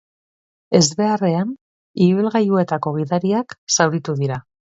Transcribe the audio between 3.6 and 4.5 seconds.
zauritu dira.